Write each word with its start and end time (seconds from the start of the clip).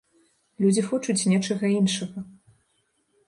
Людзі 0.63 0.81
хочуць 0.87 1.27
нечага 1.33 1.65
іншага. 1.79 2.23